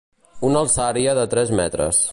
[0.49, 2.05] Una alçària de tres metres.